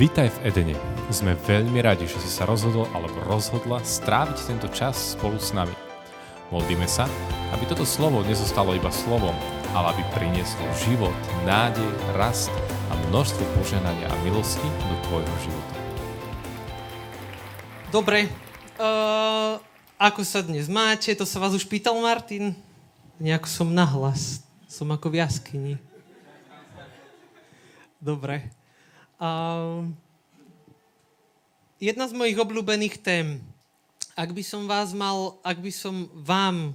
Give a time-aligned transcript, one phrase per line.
[0.00, 0.76] Vítaj v Edene.
[1.12, 5.76] Sme veľmi radi, že si sa rozhodol alebo rozhodla stráviť tento čas spolu s nami.
[6.48, 7.04] Modlíme sa,
[7.52, 9.36] aby toto slovo nezostalo iba slovom,
[9.76, 11.12] ale aby prinieslo život,
[11.44, 11.84] nádej,
[12.16, 12.48] rast
[12.88, 15.74] a množstvo poženania a milosti do tvojho života.
[17.92, 18.32] Dobre,
[18.80, 19.60] uh,
[20.00, 21.12] ako sa dnes máte?
[21.12, 22.56] To sa vás už pýtal Martin?
[23.20, 24.40] Nejako som nahlas.
[24.64, 25.74] Som ako v jaskyni.
[28.00, 28.59] Dobre.
[29.20, 29.92] Um,
[31.76, 33.44] jedna z mojich obľúbených tém.
[34.16, 36.72] Ak by som vás mal, ak by som vám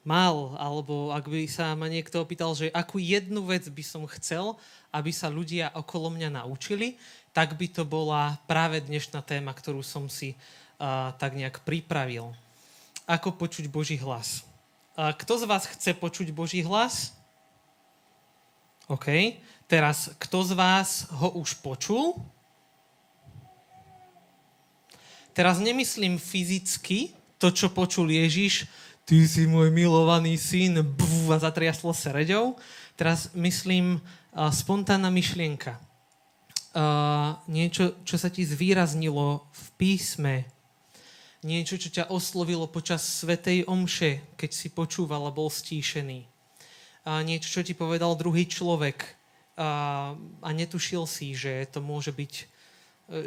[0.00, 4.56] mal, alebo ak by sa ma niekto opýtal, že akú jednu vec by som chcel,
[4.88, 6.96] aby sa ľudia okolo mňa naučili,
[7.36, 12.32] tak by to bola práve dnešná téma, ktorú som si uh, tak nejak pripravil.
[13.04, 14.48] Ako počuť Boží hlas.
[14.96, 17.12] Uh, kto z vás chce počuť Boží hlas?
[18.88, 19.36] OK.
[19.70, 22.18] Teraz, kto z vás ho už počul?
[25.30, 28.66] Teraz nemyslím fyzicky to, čo počul Ježiš,
[29.06, 32.58] ty si môj milovaný syn, buf, a zatriaslo sa reďou.
[32.98, 35.78] Teraz myslím uh, spontánna myšlienka.
[36.74, 40.50] Uh, niečo, čo sa ti zvýraznilo v písme,
[41.46, 46.26] niečo, čo ťa oslovilo počas Svetej Omše, keď si počúval a bol stíšený.
[47.06, 49.19] Uh, niečo, čo ti povedal druhý človek,
[49.60, 49.70] a,
[50.40, 52.32] a netušil si, že to môže byť,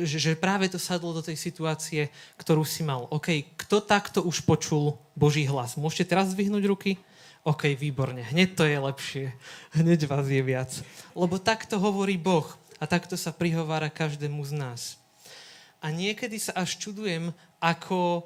[0.02, 2.10] e, že, práve to sadlo do tej situácie,
[2.42, 3.06] ktorú si mal.
[3.14, 5.78] OK, kto takto už počul Boží hlas?
[5.78, 6.98] Môžete teraz zvyhnúť ruky?
[7.46, 8.26] OK, výborne.
[8.26, 9.26] Hneď to je lepšie.
[9.78, 10.74] Hneď vás je viac.
[11.14, 12.50] Lebo takto hovorí Boh
[12.82, 14.82] a takto sa prihovára každému z nás.
[15.84, 17.30] A niekedy sa až čudujem,
[17.62, 18.26] ako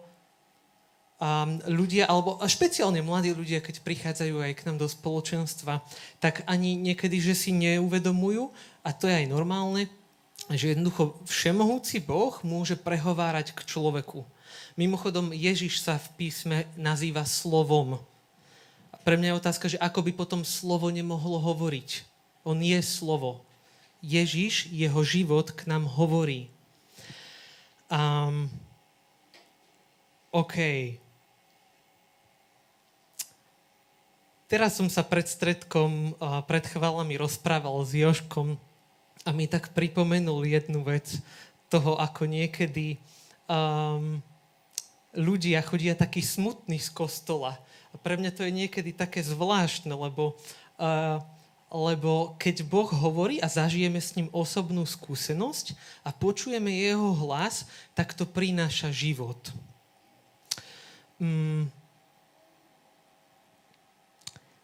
[1.17, 5.81] um, ľudia, alebo špeciálne mladí ľudia, keď prichádzajú aj k nám do spoločenstva,
[6.21, 8.49] tak ani niekedy, že si neuvedomujú,
[8.85, 9.89] a to je aj normálne,
[10.47, 14.23] že jednoducho všemohúci Boh môže prehovárať k človeku.
[14.79, 17.99] Mimochodom, Ježiš sa v písme nazýva slovom.
[19.03, 22.05] Pre mňa je otázka, že ako by potom slovo nemohlo hovoriť.
[22.47, 23.43] On je slovo.
[23.99, 26.47] Ježiš, jeho život k nám hovorí.
[27.89, 28.47] Um,
[30.31, 30.55] OK.
[34.47, 36.15] Teraz som sa pred stredkom,
[36.47, 38.55] pred chválami rozprával s Joškom
[39.27, 41.19] a mi tak pripomenul jednu vec
[41.67, 42.95] toho, ako niekedy
[43.51, 44.23] um,
[45.11, 47.59] ľudia chodia taký smutný z kostola.
[47.91, 50.39] A pre mňa to je niekedy také zvláštne, lebo,
[50.79, 51.19] uh,
[51.67, 55.75] lebo keď Boh hovorí a zažijeme s ním osobnú skúsenosť
[56.07, 59.51] a počujeme jeho hlas, tak to prináša život.
[61.19, 61.67] Um,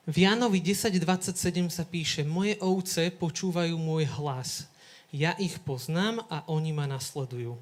[0.03, 4.67] v Jánovi 10.27 sa píše, moje ovce počúvajú môj hlas.
[5.15, 7.55] Ja ich poznám a oni ma nasledujú.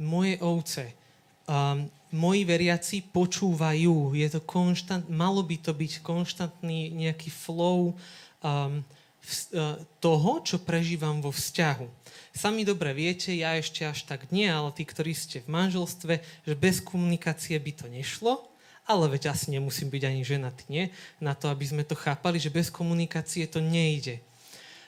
[0.00, 0.96] Moje ovce,
[1.44, 4.16] um, moji veriaci počúvajú.
[4.16, 8.80] Je to konštant, malo by to byť konštantný nejaký flow um,
[9.20, 11.84] v, uh, toho, čo prežívam vo vzťahu.
[12.32, 16.14] Sami dobre viete, ja ešte až tak nie, ale tí, ktorí ste v manželstve,
[16.48, 18.53] že bez komunikácie by to nešlo,
[18.84, 20.84] ale veď asi nemusím byť ani ženatý, nie?
[21.20, 24.20] Na to, aby sme to chápali, že bez komunikácie to nejde.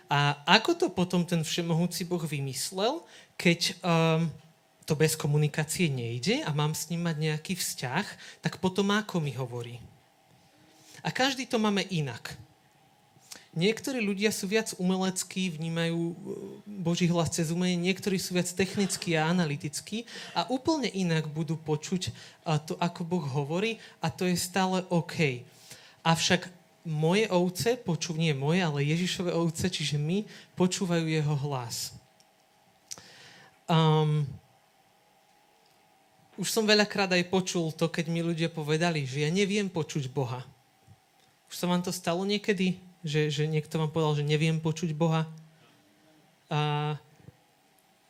[0.07, 3.03] A ako to potom ten všemohúci Boh vymyslel,
[3.35, 4.31] keď um,
[4.87, 8.07] to bez komunikácie nejde a mám s ním mať nejaký vzťah,
[8.39, 9.83] tak potom ako mi hovorí.
[11.03, 12.39] A každý to máme inak.
[13.57, 16.15] Niektorí ľudia sú viac umeleckí, vnímajú e,
[16.69, 20.05] Boží hlas cez umenie, niektorí sú viac technickí a analytickí
[20.37, 22.13] a úplne inak budú počuť
[22.69, 25.41] to, ako Boh hovorí a to je stále OK.
[26.05, 26.53] Avšak
[26.87, 30.23] moje ovce, počú, nie moje, ale Ježišové ovce, čiže my,
[30.55, 31.97] počúvajú jeho hlas.
[33.67, 34.23] Um,
[36.39, 40.47] už som veľakrát aj počul to, keď mi ľudia povedali, že ja neviem počuť Boha.
[41.51, 42.79] Už sa vám to stalo niekedy?
[43.07, 45.31] Že, že niekto vám povedal, že neviem počuť Boha.
[46.51, 46.95] A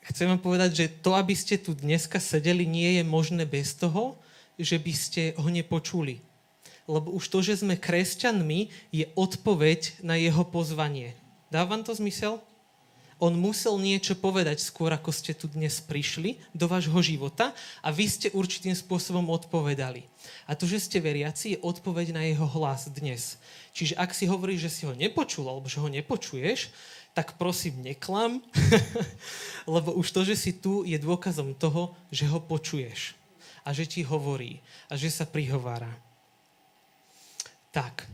[0.09, 4.17] chcem vám povedať, že to, aby ste tu dneska sedeli, nie je možné bez toho,
[4.57, 6.25] že by ste ho nepočuli.
[6.89, 11.13] Lebo už to, že sme kresťanmi, je odpoveď na jeho pozvanie.
[11.53, 12.41] Dá vám to zmysel?
[13.17, 18.05] On musel niečo povedať skôr, ako ste tu dnes prišli do vášho života a vy
[18.05, 20.05] ste určitým spôsobom odpovedali.
[20.45, 23.41] A to, že ste veriaci, je odpoveď na jeho hlas dnes.
[23.73, 26.69] Čiže ak si hovoríš, že si ho nepočul alebo že ho nepočuješ,
[27.17, 28.45] tak prosím, neklam,
[29.65, 33.17] lebo už to, že si tu, je dôkazom toho, že ho počuješ
[33.65, 34.61] a že ti hovorí
[34.93, 35.89] a že sa prihovára.
[37.73, 38.05] Tak.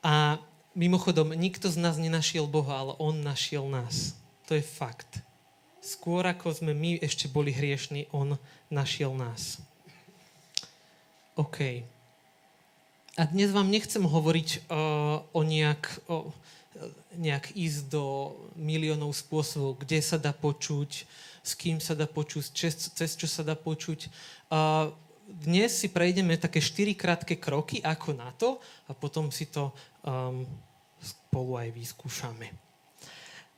[0.00, 0.40] A
[0.72, 4.16] Mimochodom, nikto z nás nenašiel Boha, ale On našiel nás.
[4.48, 5.20] To je fakt.
[5.84, 8.40] Skôr ako sme my ešte boli hriešní, on
[8.72, 9.60] našiel nás.
[11.36, 11.84] OK.
[13.20, 16.32] A dnes vám nechcem hovoriť uh, o nejak, o,
[17.20, 21.04] nejak ísť do miliónov spôsobov, kde sa dá počuť,
[21.44, 24.08] s kým sa dá počuť, cez, cez čo sa dá počuť.
[24.48, 24.88] Uh,
[25.28, 28.58] dnes si prejdeme také štyri krátke kroky, ako na to,
[28.88, 29.70] a potom si to
[30.02, 30.46] um,
[31.02, 32.50] spolu aj vyskúšame.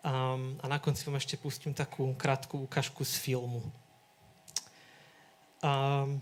[0.05, 3.65] Um, a na konci vám ešte pustím takú krátku ukážku z filmu.
[5.65, 6.21] Um,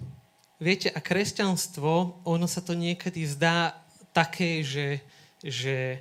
[0.62, 3.75] viete, a kresťanstvo, ono sa to niekedy zdá
[4.15, 5.03] také, že,
[5.43, 5.99] že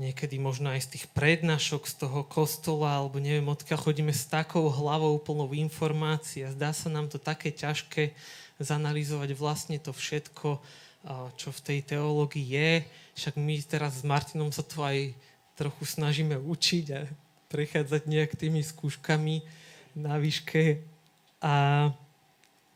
[0.00, 4.68] niekedy možno aj z tých prednášok z toho kostola, alebo neviem, odkiaľ chodíme s takou
[4.72, 8.16] hlavou plnou informácií a zdá sa nám to také ťažké
[8.56, 10.62] zanalizovať vlastne to všetko,
[11.34, 12.72] čo v tej teológii je.
[13.18, 15.12] Však my teraz s Martinom sa to aj
[15.58, 17.04] trochu snažíme učiť a
[17.52, 19.44] prechádzať nejak tými skúškami
[19.98, 20.80] na výške.
[21.42, 21.90] A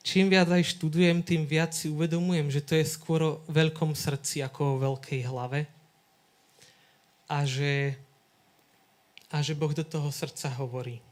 [0.02, 4.44] čím viac aj študujem, tým viac si uvedomujem, že to je skôr o veľkom srdci
[4.44, 5.70] ako o veľkej hlave.
[7.26, 7.98] A že,
[9.30, 11.02] a že Boh do toho srdca hovorí.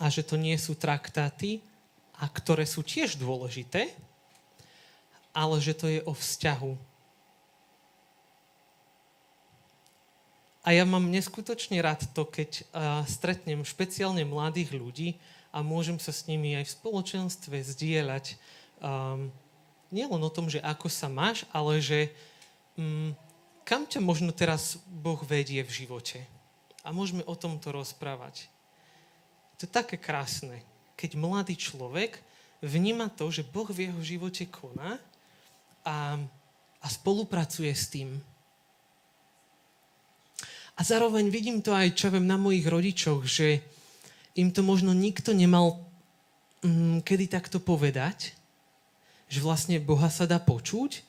[0.00, 1.60] A že to nie sú traktáty,
[2.14, 3.90] a ktoré sú tiež dôležité,
[5.34, 6.94] ale že to je o vzťahu
[10.64, 12.64] A ja mám neskutočne rád to, keď
[13.04, 15.08] stretnem špeciálne mladých ľudí
[15.52, 18.40] a môžem sa s nimi aj v spoločenstve zdieľať
[18.80, 19.28] um,
[19.92, 22.08] nielen o tom, že ako sa máš, ale že
[22.80, 23.12] um,
[23.64, 26.22] kam ťa možno teraz Boh vedie v živote.
[26.84, 28.46] A môžeme o tomto rozprávať.
[29.58, 30.60] To je také krásne,
[30.94, 32.20] keď mladý človek
[32.60, 35.00] vníma to, že Boh v jeho živote koná
[35.84, 36.20] a,
[36.80, 38.20] a spolupracuje s tým
[40.74, 43.62] a zároveň vidím to aj, čo viem, na mojich rodičoch, že
[44.34, 45.86] im to možno nikto nemal
[46.66, 48.34] mm, kedy takto povedať,
[49.30, 51.06] že vlastne Boha sa dá počuť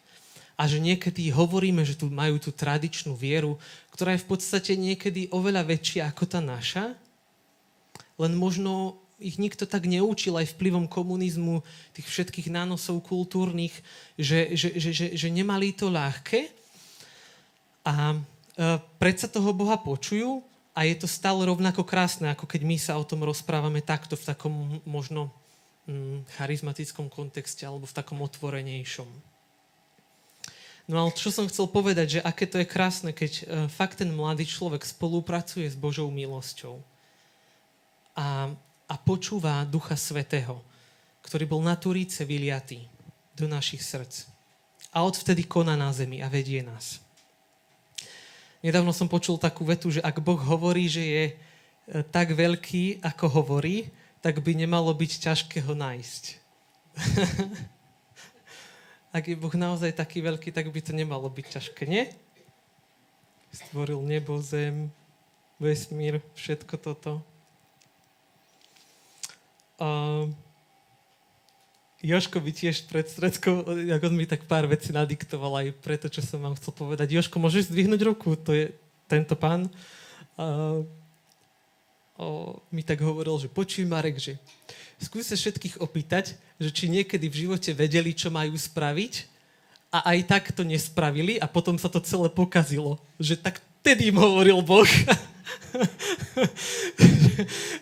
[0.55, 3.59] a že niekedy hovoríme, že tu majú tú tradičnú vieru,
[3.91, 6.95] ktorá je v podstate niekedy oveľa väčšia ako tá naša,
[8.15, 11.63] len možno ich nikto tak neučil aj vplyvom komunizmu,
[11.95, 13.71] tých všetkých nánosov kultúrnych,
[14.19, 16.51] že, že, že, že, že nemali to ľahké.
[17.87, 18.19] A
[18.55, 20.39] Eh, predsa toho Boha počujú
[20.71, 24.27] a je to stále rovnako krásne, ako keď my sa o tom rozprávame takto v
[24.27, 24.53] takom
[24.87, 25.31] možno
[26.39, 29.05] charizmatickom kontexte alebo v takom otvorenejšom.
[30.85, 34.13] No ale čo som chcel povedať, že aké to je krásne, keď uh, fakt ten
[34.13, 36.77] mladý človek spolupracuje s Božou milosťou
[38.13, 38.53] a,
[38.85, 40.61] a počúva Ducha Svetého,
[41.25, 42.85] ktorý bol na Turíce vyliatý
[43.33, 44.29] do našich srdc.
[44.95, 47.03] A odvtedy koná na zemi a vedie nás.
[48.63, 51.33] Nedávno som počul takú vetu, že ak Boh hovorí, že je e,
[52.09, 53.91] tak veľký, ako hovorí,
[54.23, 56.23] tak by nemalo byť ťažké ho nájsť.
[59.15, 62.11] ak je Boh naozaj taký veľký, tak by to nemalo byť ťažké, nie?
[63.55, 64.91] Stvoril nebo, zem,
[65.55, 67.23] vesmír, všetko toto.
[69.79, 70.27] Uh,
[72.03, 73.63] Joško by tiež pred stredkou,
[73.95, 77.15] ako mi tak pár vecí nadiktoval aj preto, čo som vám chcel povedať.
[77.15, 78.35] Joško, môžeš zdvihnúť ruku?
[78.35, 78.75] To je
[79.07, 79.71] tento pán.
[80.35, 80.83] Uh,
[82.19, 84.35] o, mi tak hovoril, že počuj Marek, že
[85.05, 89.29] skús sa všetkých opýtať, že či niekedy v živote vedeli, čo majú spraviť
[89.93, 92.97] a aj tak to nespravili a potom sa to celé pokazilo.
[93.21, 94.89] Že tak tedy im hovoril Boh.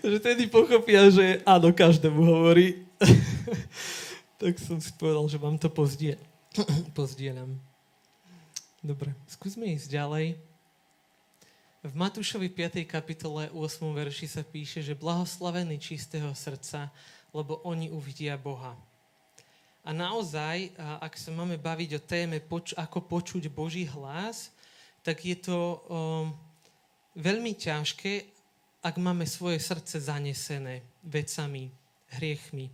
[0.04, 2.84] že tedy pochopia, že áno, každému hovorí
[4.44, 6.20] tak som si povedal, že vám to pozdie,
[6.98, 7.56] pozdieľam.
[8.84, 10.36] Dobre, skúsme ísť ďalej.
[11.84, 12.88] V Matúšovi 5.
[12.88, 13.60] kapitole 8.
[13.92, 16.88] verši sa píše, že blahoslavený čistého srdca,
[17.36, 18.72] lebo oni uvidia Boha.
[19.84, 22.40] A naozaj, ak sa máme baviť o téme,
[22.80, 24.56] ako počuť Boží hlas,
[25.04, 26.32] tak je to um,
[27.20, 28.32] veľmi ťažké,
[28.80, 31.68] ak máme svoje srdce zanesené vecami,
[32.16, 32.72] hriechmi.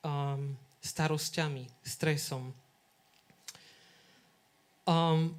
[0.00, 2.56] Um, starosťami, stresom.
[4.88, 5.36] Um,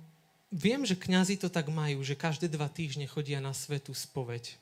[0.52, 4.60] viem, že kňazi to tak majú, že každé dva týždne chodia na svetú spoveď.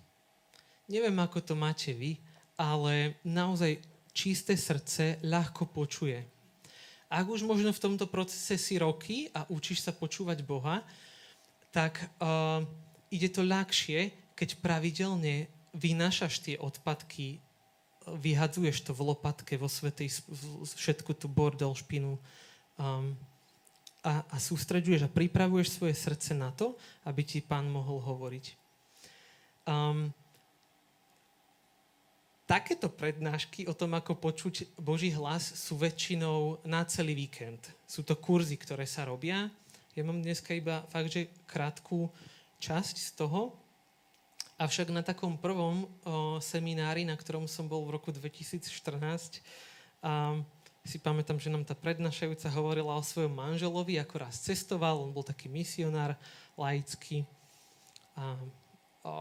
[0.85, 2.21] Neviem, ako to máte vy,
[2.55, 3.81] ale naozaj
[4.13, 6.21] čisté srdce ľahko počuje.
[7.09, 10.85] Ak už možno v tomto procese si roky a učíš sa počúvať Boha,
[11.73, 12.61] tak uh,
[13.09, 17.41] ide to ľahšie, keď pravidelne vynášaš tie odpadky
[18.09, 20.09] vyhadzuješ to v lopatke, vo svetej,
[20.73, 23.13] všetku tú bordel, špinu um,
[24.03, 28.45] a, a sústreďuješ a pripravuješ svoje srdce na to, aby ti pán mohol hovoriť.
[29.67, 30.09] Um,
[32.47, 37.61] takéto prednášky o tom, ako počuť Boží hlas, sú väčšinou na celý víkend.
[37.85, 39.51] Sú to kurzy, ktoré sa robia.
[39.93, 42.07] Ja mám dneska iba fakt, že krátku
[42.63, 43.53] časť z toho.
[44.59, 45.87] Avšak na takom prvom o,
[46.43, 49.39] seminári, na ktorom som bol v roku 2014,
[49.99, 50.39] a
[50.89, 55.21] si pamätám, že nám tá prednášajúca hovorila o svojom manželovi, ako raz cestoval, on bol
[55.21, 56.17] taký misionár
[56.57, 57.29] laický.
[58.17, 58.33] A,
[59.05, 59.13] o,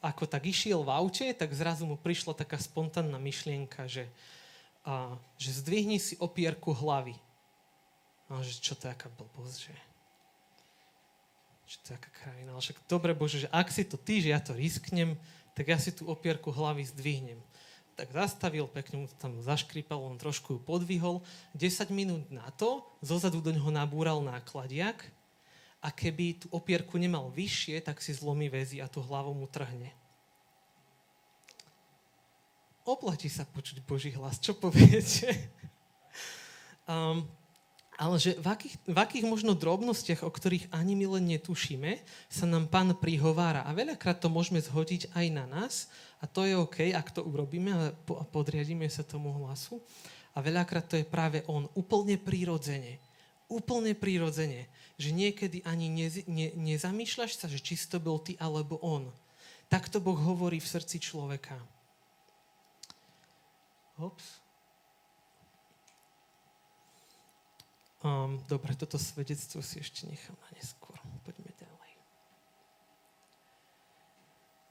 [0.00, 4.08] ako tak išiel v aute, tak zrazu mu prišla taká spontánna myšlienka, že,
[4.88, 7.20] a, že zdvihni si opierku hlavy.
[8.32, 9.76] A že čo to je aká blbosť, že
[11.68, 12.56] čo to je aká krajina.
[12.56, 15.20] Ale však dobre Bože, že ak si to ty, že ja to risknem,
[15.52, 17.38] tak ja si tú opierku hlavy zdvihnem.
[17.96, 21.24] Tak zastavil, pekne mu tam zaškripal, on trošku ju podvihol.
[21.56, 25.00] 10 minút na to, zozadu do neho nabúral nákladiak
[25.80, 29.96] a keby tú opierku nemal vyššie, tak si zlomí väzy a tú hlavu mu trhne.
[32.84, 34.38] Oplatí sa počuť Boží hlas.
[34.44, 35.32] Čo poviete?
[36.92, 37.24] um,
[37.96, 41.96] ale že v akých, v akých možno drobnostiach, o ktorých ani my len netušíme,
[42.28, 43.64] sa nám pán prihovára.
[43.64, 45.88] A veľakrát to môžeme zhodiť aj na nás.
[46.20, 47.96] A to je OK, ak to urobíme a
[48.28, 49.80] podriadíme sa tomu hlasu.
[50.36, 51.72] A veľakrát to je práve on.
[51.72, 53.00] Úplne prirodzene.
[53.48, 58.80] Úplne prirodzene že niekedy ani ne, ne, nezamýšľaš sa, že či to bol ty alebo
[58.80, 59.12] on.
[59.68, 61.56] Takto Boh hovorí v srdci človeka.
[64.00, 64.45] Hops.
[68.06, 70.94] Um, dobre, toto svedectvo si ešte nechám na neskôr.
[71.26, 71.92] Poďme ďalej.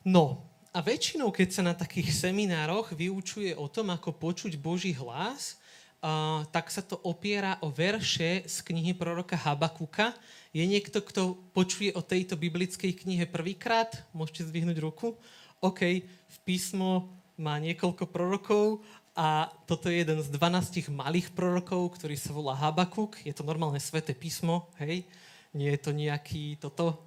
[0.08, 5.60] No, a väčšinou, keď sa na takých seminároch vyučuje o tom, ako počuť Boží hlas,
[6.00, 10.15] uh, tak sa to opiera o verše z knihy proroka Habakuka.
[10.56, 14.00] Je niekto, kto počuje o tejto biblickej knihe prvýkrát?
[14.15, 15.20] Môžete zdvihnúť ruku.
[15.60, 18.80] OK, v písmo má niekoľko prorokov
[19.15, 23.15] a toto je jeden z 12 malých prorokov, ktorý sa volá Habakuk.
[23.24, 25.07] Je to normálne sveté písmo, hej?
[25.55, 27.00] Nie je to nejaký toto...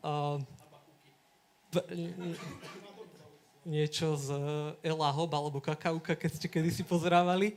[0.00, 0.40] Uh,
[3.62, 4.28] niečo z
[4.82, 7.56] Ela alebo Kakauka, keď ste kedysi pozrávali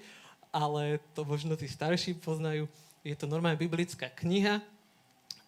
[0.56, 2.72] ale to možno tí starší poznajú.
[3.04, 4.64] Je to normálne biblická kniha,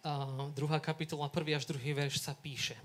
[0.04, 2.76] a druhá kapitola, prvý až druhý verš sa píše.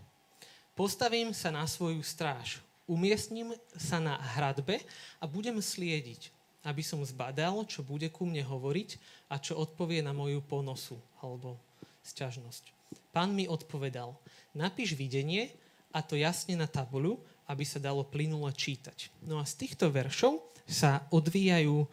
[0.74, 4.84] Postavím sa na svoju stráž, umiestním sa na hradbe
[5.20, 6.32] a budem sliediť,
[6.64, 8.90] aby som zbadal, čo bude ku mne hovoriť
[9.32, 11.60] a čo odpovie na moju ponosu alebo
[12.04, 12.72] sťažnosť.
[13.16, 14.16] Pán mi odpovedal,
[14.56, 15.52] napíš videnie
[15.94, 19.12] a to jasne na tabuľu, aby sa dalo plynule čítať.
[19.28, 21.88] No a z týchto veršov sa odvíjajú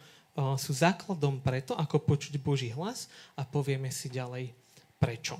[0.55, 4.55] sú základom preto, ako počuť Boží hlas a povieme si ďalej
[4.95, 5.35] prečo.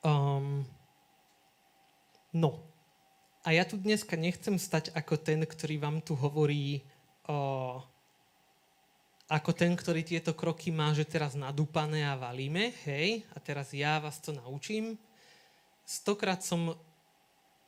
[0.00, 0.64] Um,
[2.34, 2.68] no,
[3.46, 6.84] a ja tu dneska nechcem stať ako ten, ktorý vám tu hovorí,
[7.30, 7.80] uh,
[9.28, 14.02] ako ten, ktorý tieto kroky má, že teraz nadúpané a valíme, hej, a teraz ja
[14.04, 15.00] vás to naučím.
[15.88, 16.76] Stokrát som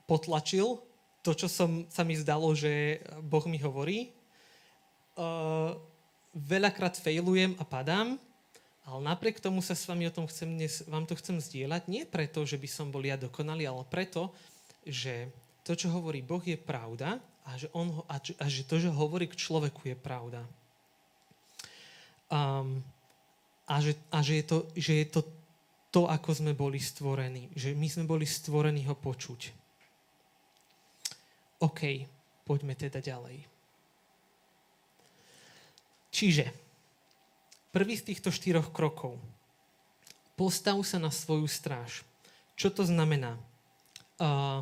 [0.04, 0.82] potlačil
[1.24, 4.12] to, čo som, sa mi zdalo, že Boh mi hovorí,
[5.16, 5.76] uh,
[6.36, 8.20] veľakrát failujem a padám,
[8.84, 12.02] ale napriek tomu sa s vami o tom chcem dnes, vám to chcem zdieľať, nie
[12.08, 14.34] preto, že by som bol ja dokonalý, ale preto,
[14.86, 15.28] že
[15.66, 19.28] to, čo hovorí Boh, je pravda a že, on, a, a že to, že hovorí
[19.28, 20.44] k človeku, je pravda.
[22.30, 22.80] Um,
[23.66, 25.20] a že, a že, je to, že je to
[25.90, 27.50] to, ako sme boli stvorení.
[27.54, 29.50] Že my sme boli stvorení ho počuť.
[31.60, 32.06] OK,
[32.46, 33.42] poďme teda ďalej.
[36.10, 36.50] Čiže,
[37.74, 39.18] prvý z týchto štyroch krokov.
[40.38, 42.06] Postav sa na svoju stráž.
[42.56, 43.36] Čo to znamená?
[44.20, 44.60] Uh,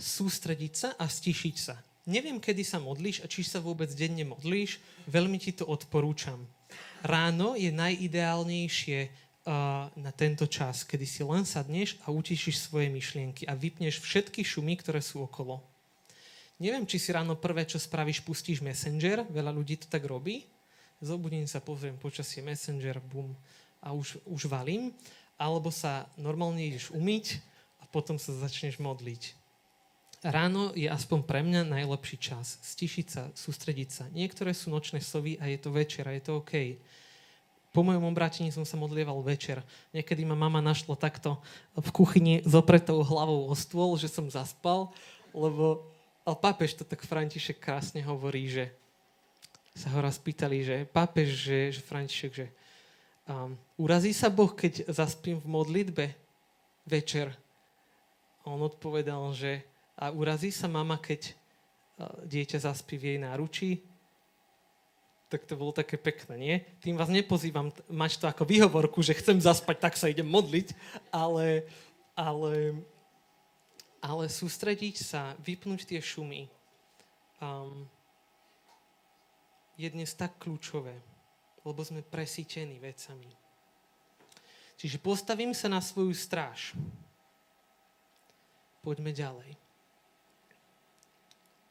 [0.00, 1.76] sústrediť sa a stišiť sa.
[2.08, 6.40] Neviem, kedy sa modlíš a či sa vôbec denne modlíš, veľmi ti to odporúčam.
[7.04, 8.98] Ráno je najideálnejšie
[10.00, 14.80] na tento čas, kedy si len sadneš a utišíš svoje myšlienky a vypneš všetky šumy,
[14.80, 15.60] ktoré sú okolo.
[16.60, 20.44] Neviem, či si ráno prvé, čo spravíš, pustíš Messenger, veľa ľudí to tak robí,
[21.00, 23.32] zobudím sa, pozriem počasie Messenger, bum,
[23.80, 24.92] a už, už valím,
[25.40, 27.49] alebo sa normálne ideš umyť
[27.90, 29.36] potom sa začneš modliť.
[30.20, 32.60] Ráno je aspoň pre mňa najlepší čas.
[32.60, 34.04] Stišiť sa, sústrediť sa.
[34.12, 36.76] Niektoré sú nočné sovy a je to večer a je to OK.
[37.70, 39.62] Po mojom obrátení som sa modlieval večer.
[39.96, 41.40] Niekedy ma mama našla takto
[41.72, 44.92] v kuchyni s opretou hlavou o stôl, že som zaspal,
[45.32, 45.86] lebo
[46.26, 48.68] ale pápež to tak František krásne hovorí, že
[49.72, 52.46] sa ho raz pýtali, že pápež, že, že František, že
[53.24, 56.06] um, urazí sa Boh, keď zaspím v modlitbe?
[56.90, 57.36] večer.
[58.44, 59.64] On odpovedal, že
[60.00, 61.36] a urazí sa mama, keď
[62.24, 63.84] dieťa zaspí v jej náručí?
[65.28, 66.56] Tak to bolo také pekné, nie?
[66.80, 70.72] Tým vás nepozývam mať to ako výhovorku, že chcem zaspať, tak sa idem modliť,
[71.12, 71.68] ale,
[72.16, 72.80] ale,
[74.00, 76.48] ale sústrediť sa, vypnúť tie šumy
[77.44, 77.84] um,
[79.76, 80.96] je dnes tak kľúčové,
[81.62, 83.28] lebo sme presítení vecami.
[84.80, 86.72] Čiže postavím sa na svoju stráž.
[88.80, 89.60] Poďme ďalej.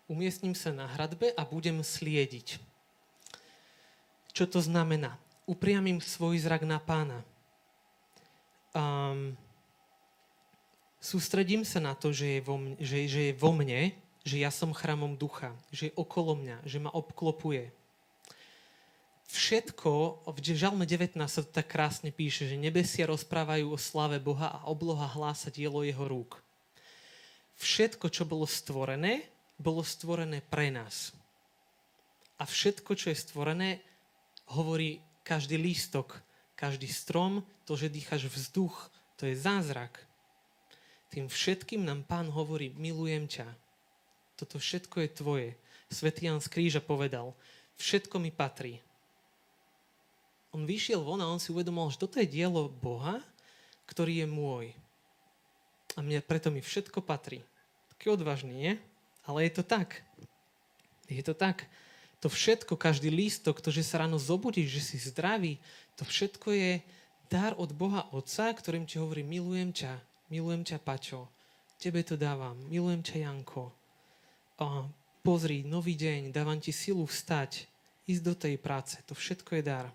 [0.09, 2.61] Umiestním sa na hradbe a budem sliediť.
[4.33, 5.17] Čo to znamená?
[5.49, 7.25] Upriamím svoj zrak na pána.
[8.73, 9.33] Um,
[11.01, 14.53] sústredím sa na to, že je, vo mne, že, že je vo mne, že ja
[14.53, 17.73] som chramom ducha, že je okolo mňa, že ma obklopuje.
[19.29, 24.49] Všetko, v Žalme 19 sa to tak krásne píše, že nebesia rozprávajú o slave Boha
[24.49, 26.41] a obloha hlása dielo jeho rúk.
[27.59, 29.27] Všetko, čo bolo stvorené,
[29.59, 31.11] bolo stvorené pre nás.
[32.39, 33.83] A všetko, čo je stvorené,
[34.55, 36.15] hovorí každý lístok,
[36.55, 38.87] každý strom, to, že dýchaš vzduch,
[39.19, 39.99] to je zázrak.
[41.11, 43.47] Tým všetkým nám pán hovorí, milujem ťa.
[44.39, 45.49] Toto všetko je tvoje.
[45.91, 47.35] Svetý Jan z kríža povedal,
[47.75, 48.79] všetko mi patrí.
[50.55, 53.19] On vyšiel von a on si uvedomil, že toto je dielo Boha,
[53.85, 54.65] ktorý je môj.
[55.97, 57.43] A mne preto mi všetko patrí.
[57.99, 58.73] Taký odvážny, nie?
[59.27, 60.01] Ale je to tak.
[61.11, 61.67] Je to tak
[62.19, 65.55] to všetko, každý lístok, to, že sa ráno zobudíš, že si zdravý,
[65.95, 66.71] to všetko je
[67.31, 69.93] dar od Boha Otca, ktorým ti hovorí, milujem ťa,
[70.27, 71.31] milujem ťa, Pačo,
[71.79, 73.71] tebe to dávam, milujem ťa, Janko.
[74.59, 74.83] A
[75.23, 77.71] pozri, nový deň, dávam ti silu vstať,
[78.03, 79.87] ísť do tej práce, to všetko je dar.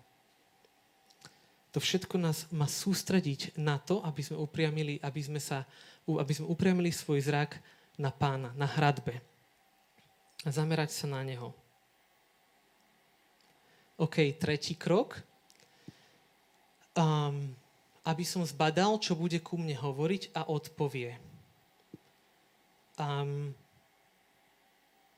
[1.77, 5.67] To všetko nás má sústrediť na to, aby sme upriamili, aby sme, sa,
[6.07, 7.59] aby sme upriamili svoj zrak
[7.95, 9.23] na pána, na hradbe.
[10.45, 11.55] A zamerať sa na neho.
[13.95, 15.23] OK, tretí krok.
[16.95, 17.55] Um,
[18.05, 21.17] aby som zbadal, čo bude ku mne hovoriť a odpovie.
[22.95, 23.51] Um,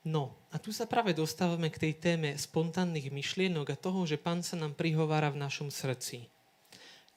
[0.01, 4.41] no, a tu sa práve dostávame k tej téme spontánnych myšlienok a toho, že Pán
[4.41, 6.31] sa nám prihovára v našom srdci.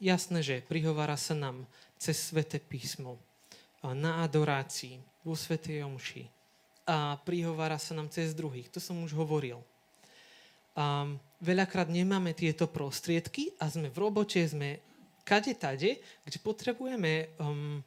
[0.02, 1.64] Jasné, že prihovára sa nám
[2.00, 3.20] cez Svete písmo,
[3.82, 6.40] na adorácii, vo Svetej Omši
[6.90, 8.66] a prihovára sa nám cez druhých.
[8.74, 9.62] To som už hovoril.
[10.74, 14.82] Um, veľakrát nemáme tieto prostriedky a sme v robote, sme
[15.22, 17.78] kade tade, kde potrebujeme um,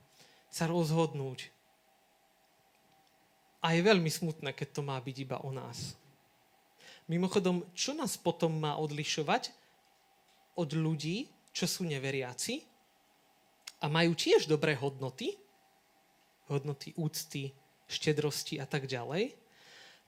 [0.47, 1.51] sa rozhodnúť.
[3.63, 5.99] A je veľmi smutné, keď to má byť iba o nás.
[7.11, 9.51] Mimochodom, čo nás potom má odlišovať
[10.55, 12.63] od ľudí, čo sú neveriaci
[13.83, 15.35] a majú tiež dobré hodnoty,
[16.51, 17.55] hodnoty úcty,
[17.87, 19.35] štedrosti a tak ďalej,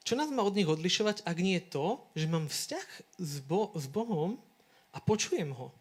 [0.05, 3.73] čo nás má od nich odlišovať, ak nie je to, že mám vzťah s, Bo-
[3.73, 4.37] s Bohom
[4.93, 5.73] a počujem ho?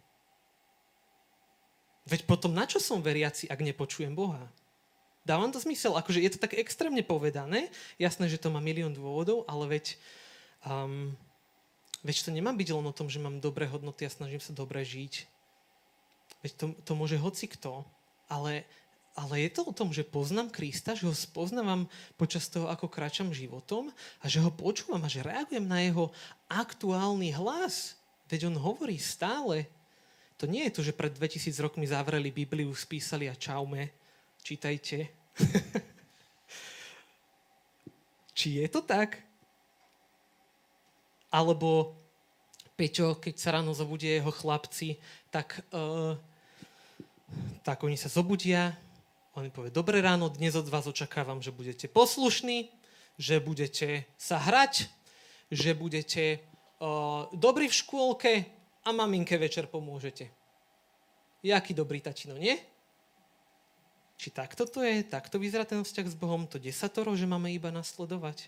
[2.08, 4.48] Veď potom na čo som veriaci, ak nepočujem Boha?
[5.28, 5.96] Dávam to zmysel?
[5.96, 7.68] Akože je to tak extrémne povedané,
[8.00, 9.96] jasné, že to má milión dôvodov, ale veď,
[10.68, 11.12] um,
[12.00, 14.84] veď to nemá byť len o tom, že mám dobré hodnoty a snažím sa dobre
[14.84, 15.28] žiť.
[16.44, 17.84] Veď to, to môže hoci kto,
[18.28, 18.68] ale
[19.14, 21.86] ale je to o tom, že poznám Krista, že ho spoznávam
[22.18, 26.10] počas toho, ako kráčam životom a že ho počúvam a že reagujem na jeho
[26.50, 27.94] aktuálny hlas.
[28.26, 29.70] Veď on hovorí stále.
[30.42, 33.94] To nie je to, že pred 2000 rokmi zavreli Bibliu, spísali a čaume,
[34.42, 35.06] čítajte.
[38.34, 39.22] Či je to tak?
[41.30, 41.94] Alebo
[42.74, 44.98] Peťo, keď sa ráno zobudie jeho chlapci,
[45.30, 46.18] tak, uh,
[47.62, 48.74] tak oni sa zobudia,
[49.34, 52.70] on mi povie, dobré ráno, dnes od vás očakávam, že budete poslušní,
[53.18, 54.86] že budete sa hrať,
[55.50, 56.38] že budete
[56.78, 58.32] uh, dobrí v škôlke
[58.86, 60.30] a maminke večer pomôžete.
[61.42, 62.54] Jaký dobrý tatino, nie?
[64.14, 67.74] Či takto to je, takto vyzerá ten vzťah s Bohom, to desatoro, že máme iba
[67.74, 68.46] nasledovať?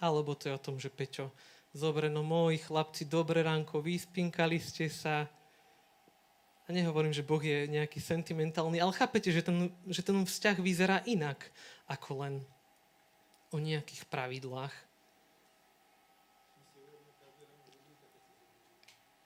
[0.00, 1.28] Alebo to je o tom, že Peťo,
[1.76, 5.28] zobre, no moji chlapci, dobre ránko, vyspinkali ste sa,
[6.66, 10.98] a nehovorím, že Boh je nejaký sentimentálny, ale chápete, že ten, že ten vzťah vyzerá
[11.06, 11.38] inak
[11.86, 12.34] ako len
[13.54, 14.74] o nejakých pravidlách.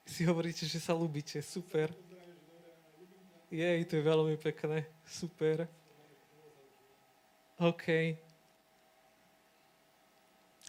[0.05, 1.41] Si hovoríte, že sa ľúbite.
[1.41, 1.89] Super.
[3.49, 4.85] Jej, to je veľmi pekné.
[5.07, 5.65] Super.
[7.57, 8.15] OK.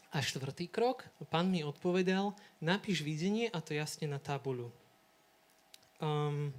[0.08, 1.04] A štvrtý krok.
[1.28, 2.32] Pán mi odpovedal,
[2.64, 4.81] napíš videnie a to jasne na tabuľu.
[6.02, 6.50] Um,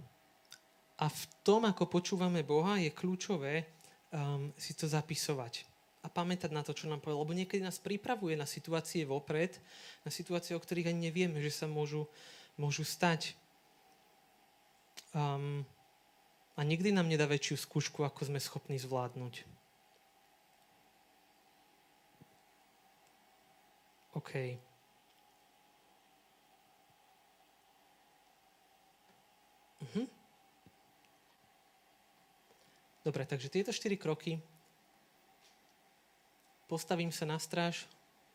[1.04, 3.68] A v tom, ako počúvame Boha, je kľúčové
[4.14, 5.68] um, si to zapisovať
[6.00, 7.28] a pamätať na to, čo nám povedal.
[7.28, 9.58] Lebo niekedy nás pripravuje na situácie vopred,
[10.08, 12.08] na situácie, o ktorých ani nevieme, že sa môžu,
[12.56, 13.36] môžu stať.
[15.12, 15.68] Um,
[16.56, 19.44] a nikdy nám nedá väčšiu skúšku, ako sme schopní zvládnuť.
[24.14, 24.56] OK.
[33.04, 34.40] Dobre, takže tieto štyri kroky
[36.72, 37.84] postavím sa na stráž,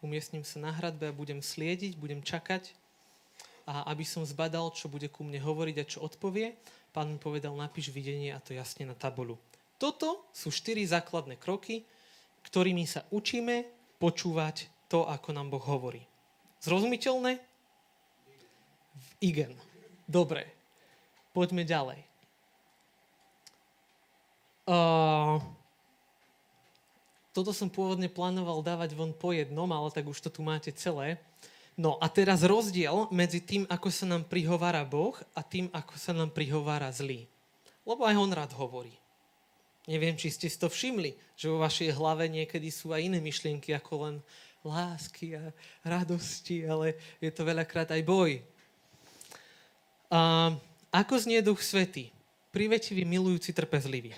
[0.04, 2.76] umiestním sa na hradbe a budem sliediť, budem čakať
[3.68, 6.56] a aby som zbadal, čo bude ku mne hovoriť a čo odpovie,
[6.92, 9.36] pán mi povedal, napíš videnie a to jasne na tabulu.
[9.76, 11.84] Toto sú štyri základné kroky,
[12.48, 13.68] ktorými sa učíme
[14.00, 16.00] počúvať to, ako nám Boh hovorí.
[16.64, 17.38] Zrozumiteľné?
[19.20, 19.52] Igen.
[20.08, 20.48] Dobre.
[21.36, 22.07] Poďme ďalej.
[27.32, 31.16] Toto som pôvodne plánoval dávať von po jednom, ale tak už to tu máte celé.
[31.78, 36.10] No a teraz rozdiel medzi tým, ako sa nám prihovára Boh a tým, ako sa
[36.10, 37.24] nám prihovára zlý.
[37.86, 38.90] Lebo aj on rád hovorí.
[39.88, 43.72] Neviem, či ste si to všimli, že vo vašej hlave niekedy sú aj iné myšlienky
[43.72, 44.16] ako len
[44.60, 48.42] lásky a radosti, ale je to veľakrát aj boj.
[50.12, 50.52] A
[50.92, 52.12] ako znie Duch Svetý?
[52.52, 54.12] Privetivý, milujúci, trpezlivý.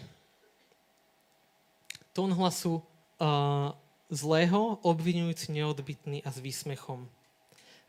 [2.10, 3.70] Tón hlasu uh,
[4.10, 7.06] zlého, obvinujúci neodbitný a s výsmechom.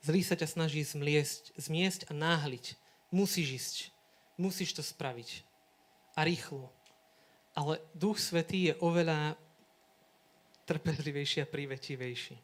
[0.02, 2.78] Zlý sa ťa snaží zmiesť, zmiesť a náhliť.
[3.14, 3.76] Musíš ísť.
[4.38, 5.46] Musíš to spraviť.
[6.18, 6.70] A rýchlo.
[7.54, 9.38] Ale Duch Svetý je oveľa
[10.66, 12.38] trpezlivejší a prívetivejší.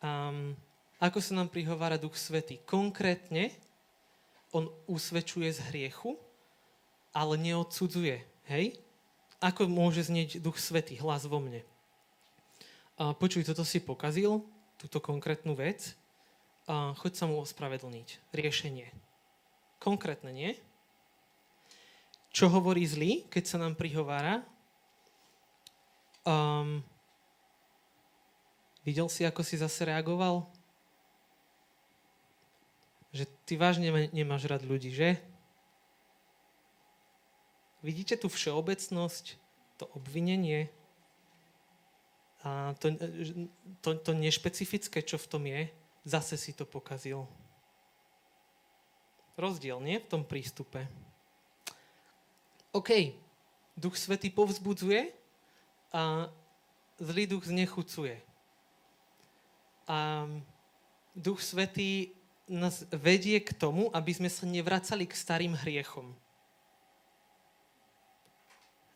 [0.00, 0.56] Um,
[1.00, 2.60] ako sa nám prihovára Duch Svetý?
[2.64, 3.52] Konkrétne,
[4.52, 6.18] on usvedčuje z hriechu,
[7.14, 8.20] ale neodsudzuje.
[8.50, 8.76] Hej?
[9.40, 11.64] Ako môže znieť Duch Svetý, hlas vo mne.
[13.00, 14.44] A počuj, toto si pokazil,
[14.76, 15.96] túto konkrétnu vec,
[16.68, 18.30] a choď sa mu ospravedlniť.
[18.36, 18.92] Riešenie.
[19.80, 20.52] Konkrétne, nie?
[22.30, 24.44] Čo hovorí zlý, keď sa nám prihovára?
[26.22, 26.84] Um,
[28.84, 30.46] videl si, ako si zase reagoval?
[33.10, 35.18] Že ty vážne nemáš rád ľudí, že?
[37.80, 39.40] Vidíte tú všeobecnosť,
[39.80, 40.68] to obvinenie
[42.44, 42.92] a to,
[43.80, 45.72] to, to nešpecifické, čo v tom je,
[46.04, 47.24] zase si to pokazil.
[49.40, 49.96] Rozdiel, nie?
[50.00, 50.84] V tom prístupe.
[52.76, 53.16] OK,
[53.76, 55.12] Duch Svetý povzbudzuje
[55.96, 56.28] a
[57.00, 58.20] zlý duch znechucuje.
[59.88, 60.28] A
[61.16, 62.12] Duch Svetý
[62.44, 66.12] nás vedie k tomu, aby sme sa nevracali k starým hriechom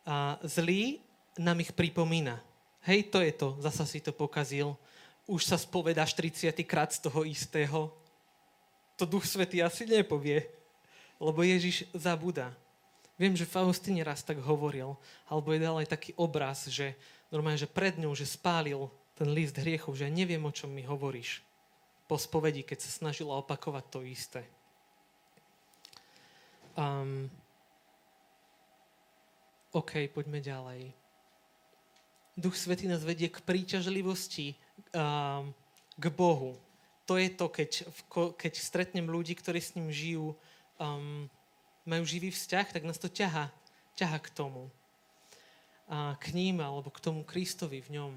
[0.05, 1.01] a zlý
[1.41, 2.41] nám ich pripomína.
[2.85, 4.77] Hej, to je to, zasa si to pokazil.
[5.25, 7.89] Už sa spovedáš 30 krát z toho istého.
[9.01, 10.45] To Duch Svetý asi nepovie,
[11.17, 12.53] lebo Ježiš zabúda.
[13.17, 14.99] Viem, že Faustín raz tak hovoril,
[15.31, 16.93] alebo je dal aj taký obraz, že
[17.33, 21.41] normálne, že pred ňou, že spálil ten list hriechov, že neviem, o čom mi hovoríš.
[22.05, 24.43] Po spovedi, keď sa snažila opakovať to isté.
[26.75, 27.31] Um,
[29.75, 30.95] OK, poďme ďalej.
[32.39, 34.55] Duch Svetý nás vedie k príťažlivosti
[34.95, 35.51] um,
[35.99, 36.55] k Bohu.
[37.11, 37.91] To je to, keď,
[38.39, 40.39] keď stretnem ľudí, ktorí s ním žijú,
[40.79, 41.27] um,
[41.83, 43.51] majú živý vzťah, tak nás to ťaha,
[43.99, 44.71] ťaha k tomu.
[45.91, 48.13] A k ním, alebo k tomu Kristovi v ňom.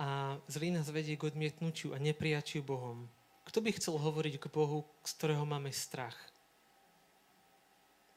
[0.00, 3.04] A zlý nás vedie k odmietnutiu a neprijatiu Bohom.
[3.44, 6.16] Kto by chcel hovoriť k Bohu, z ktorého máme strach?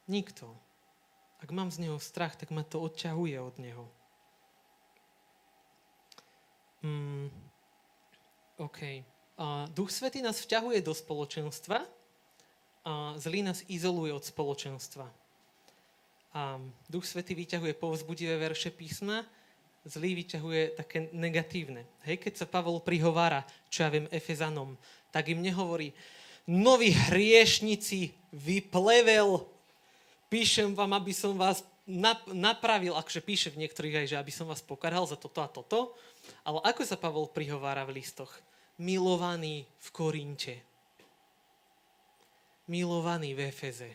[0.08, 0.69] Nikto.
[1.40, 3.86] Ak mám z neho strach, tak ma to odťahuje od neho.
[6.84, 7.32] Mm,
[8.60, 8.80] OK.
[9.40, 11.88] Uh, Duch Svetý nás vťahuje do spoločenstva
[12.84, 15.08] a zlý nás izoluje od spoločenstva.
[16.36, 16.60] A
[16.92, 19.24] Duch Svetý vyťahuje povzbudivé verše písma,
[19.88, 21.88] zlý vyťahuje také negatívne.
[22.04, 24.76] Hej, keď sa Pavol prihovára, čo ja viem, Efezanom,
[25.10, 25.96] tak im nehovorí,
[26.46, 29.48] noví hriešnici, vyplevel
[30.30, 31.66] píšem vám, aby som vás
[32.30, 35.98] napravil, akože píše v niektorých aj, že aby som vás pokarhal za toto a toto,
[36.46, 38.30] ale ako sa Pavol prihovára v listoch?
[38.78, 40.56] Milovaný v Korinte.
[42.70, 43.92] Milovaný v Efeze.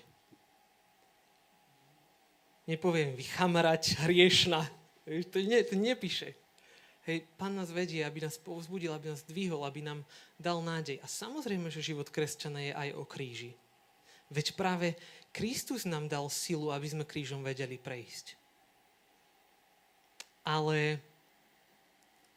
[2.67, 4.67] Nepoviem, vychamrať, hriešna.
[5.07, 6.35] To, nie, to nepíše.
[7.05, 10.01] Hej, pán nás vedie, aby nás povzbudil, aby nás dvihol, aby nám
[10.41, 10.97] dal nádej.
[11.05, 13.53] A samozrejme, že život kresťana je aj o kríži.
[14.33, 14.97] Veď práve
[15.35, 18.39] Kristus nám dal silu, aby sme krížom vedeli prejsť.
[20.47, 21.03] Ale,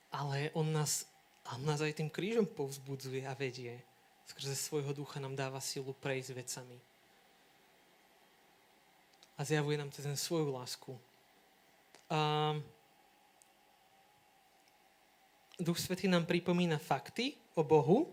[0.10, 1.06] ale on, nás,
[1.54, 3.78] on nás aj tým krížom povzbudzuje a vedie.
[4.26, 6.78] Skrze svojho ducha nám dáva silu prejsť vecami.
[9.38, 10.98] A zjavuje nám ten svoju lásku.
[12.10, 12.58] A
[15.62, 18.10] Duch Svetý nám pripomína fakty o Bohu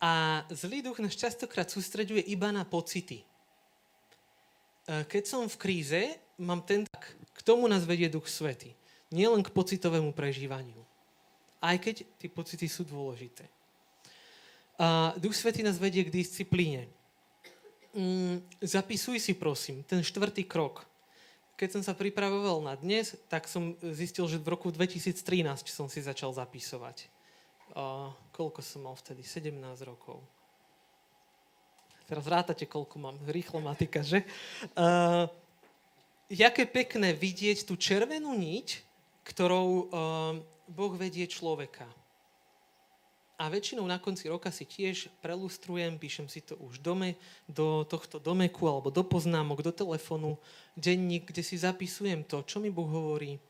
[0.00, 3.31] a zlý duch nás častokrát sústreďuje iba na pocity.
[4.86, 6.00] E, keď som v kríze,
[6.38, 8.74] mám ten tak, k tomu nás vedie Duch Svety.
[9.12, 10.80] Nielen k pocitovému prežívaniu.
[11.62, 13.46] Aj keď tie pocity sú dôležité.
[14.80, 16.90] A Duch Svety nás vedie k disciplíne.
[17.92, 20.88] Mm, zapisuj si prosím ten štvrtý krok.
[21.60, 25.22] Keď som sa pripravoval na dnes, tak som zistil, že v roku 2013
[25.68, 27.06] som si začal zapisovať.
[27.76, 29.22] A koľko som mal vtedy?
[29.22, 29.54] 17
[29.86, 30.24] rokov.
[32.12, 33.16] Teraz rátate, koľko mám.
[33.24, 34.20] Rýchlo matika, že?
[34.76, 35.32] Uh,
[36.28, 38.84] jaké pekné vidieť tú červenú niť,
[39.24, 39.84] ktorou uh,
[40.68, 41.88] Boh vedie človeka.
[43.40, 47.16] A väčšinou na konci roka si tiež prelustrujem, píšem si to už dome,
[47.48, 50.36] do tohto domeku alebo do poznámok, do telefónu,
[50.76, 53.40] denník, kde si zapisujem to, čo mi Boh hovorí,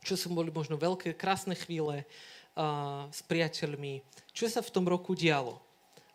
[0.00, 4.00] čo sú boli možno veľké, krásne chvíle uh, s priateľmi,
[4.32, 5.68] čo sa v tom roku dialo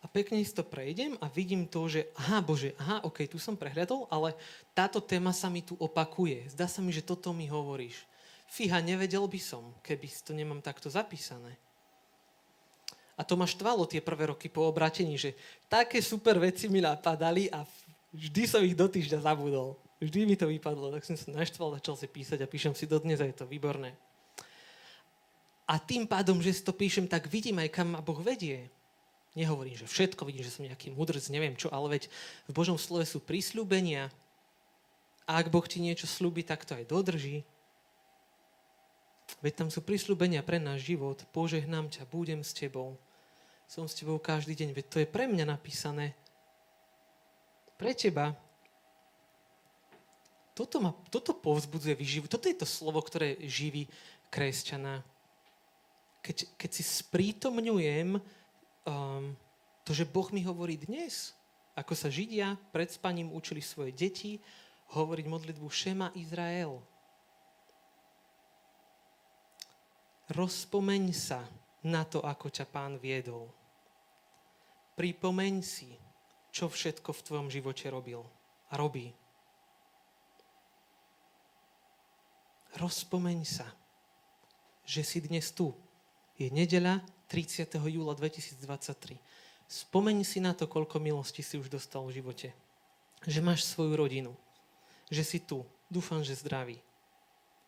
[0.06, 3.58] a pekne si to prejdem a vidím to, že aha, Bože, aha, ok, tu som
[3.58, 4.38] prehľadol, ale
[4.70, 6.46] táto téma sa mi tu opakuje.
[6.54, 8.06] Zdá sa mi, že toto mi hovoríš.
[8.46, 11.58] Fíha, nevedel by som, keby to nemám takto zapísané.
[13.18, 15.34] A to ma štvalo tie prvé roky po obratení, že
[15.66, 17.66] také super veci mi napadali a
[18.14, 19.74] vždy som ich do týždňa zabudol.
[19.98, 23.18] Vždy mi to vypadlo, tak som sa naštval, začal si písať a píšem si dodnes
[23.18, 23.90] a je to výborné.
[25.66, 28.70] A tým pádom, že si to píšem, tak vidím aj, kam ma Boh vedie.
[29.36, 32.02] Nehovorím, že všetko, vidím, že som nejaký mudrc, neviem čo, ale veď
[32.48, 34.08] v Božom slove sú prísľubenia
[35.28, 37.44] a ak Boh ti niečo slúbi, tak to aj dodrží.
[39.42, 41.18] Veď tam sú prísľubenia pre náš život.
[41.34, 42.94] Požehnám ťa, budem s tebou.
[43.66, 44.70] Som s tebou každý deň.
[44.70, 46.14] Veď to je pre mňa napísané.
[47.74, 48.38] Pre teba.
[50.54, 52.30] Toto, ma, toto povzbudzuje výživu.
[52.30, 53.90] Toto je to slovo, ktoré živí
[54.30, 55.02] kresťana.
[56.22, 58.22] Keď, keď si sprítomňujem
[58.86, 59.34] um,
[59.82, 61.34] to, že Boh mi hovorí dnes,
[61.76, 64.40] ako sa Židia pred spaním učili svoje deti
[64.96, 66.78] hovoriť modlitbu Šema Izrael.
[70.26, 71.46] Rozpomeň sa
[71.86, 73.46] na to, ako ťa pán viedol.
[74.98, 75.92] Pripomeň si,
[76.50, 78.24] čo všetko v tvojom živote robil
[78.72, 79.12] a robí.
[82.74, 83.68] Rozpomeň sa,
[84.82, 85.70] že si dnes tu.
[86.36, 87.66] Je nedeľa 30.
[87.90, 89.18] júla 2023.
[89.66, 92.54] Spomeň si na to, koľko milosti si už dostal v živote.
[93.26, 94.32] Že máš svoju rodinu.
[95.10, 95.66] Že si tu.
[95.90, 96.78] Dúfam, že zdravý.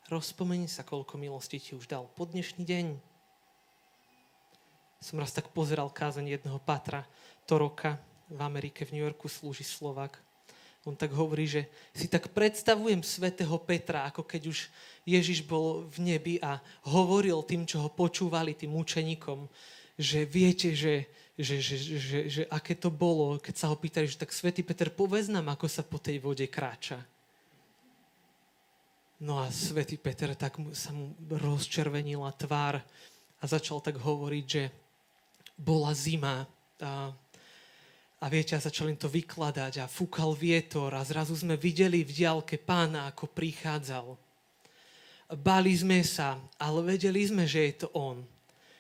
[0.07, 2.87] Rozpomeň sa, koľko milosti ti už dal po dnešný deň.
[5.03, 7.03] Som raz tak pozeral kázeň jedného patra
[7.47, 7.99] to roka
[8.31, 10.23] v Amerike, v New Yorku slúži Slovak
[10.89, 14.59] on tak hovorí, že si tak predstavujem svätého Petra, ako keď už
[15.05, 19.45] Ježiš bol v nebi a hovoril tým, čo ho počúvali, tým učeníkom,
[20.01, 21.05] že viete, že,
[21.37, 24.89] že, že, že, že, aké to bolo, keď sa ho pýtali, že tak svätý Peter,
[24.89, 26.99] povedz nám, ako sa po tej vode kráča.
[29.19, 32.79] No a svätý Peter tak sa mu rozčervenila tvár
[33.39, 34.71] a začal tak hovoriť, že
[35.59, 36.47] bola zima
[36.79, 37.11] a
[38.19, 42.11] a viete, a začal im to vykladať a fúkal vietor a zrazu sme videli v
[42.11, 44.19] diálke pána, ako prichádzal.
[45.39, 48.27] Bali sme sa, ale vedeli sme, že je to on.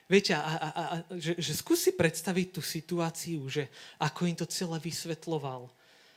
[0.08, 0.82] Viete, a, a, a,
[1.20, 3.68] že, že skúsi predstaviť tú situáciu, že
[4.00, 5.68] ako im to celé vysvetloval.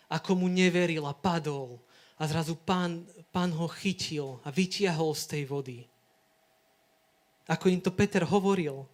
[0.08, 1.76] Ako mu neveril a padol.
[2.16, 3.04] A zrazu pán,
[3.36, 5.80] pán ho chytil a vytiahol z tej vody.
[7.52, 8.88] Ako im to Peter hovoril.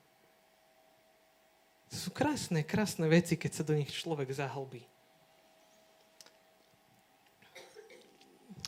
[1.87, 4.83] Sú krásne, krásne veci, keď sa do nich človek zahlbí.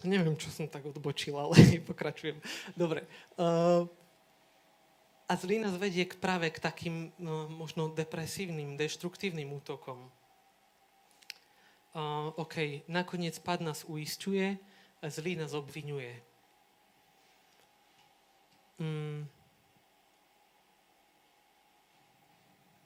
[0.08, 1.56] Neviem, čo som tak odbočil, ale
[1.90, 2.40] pokračujem.
[2.72, 3.04] Dobre.
[3.36, 3.84] Uh,
[5.28, 10.08] a zlý nás vedie k práve k takým no, možno depresívnym, deštruktívnym útokom.
[11.92, 14.56] Uh, OK, nakoniec pad nás uistuje,
[15.02, 16.22] a zlý nás obvinuje.
[18.80, 19.28] Mm,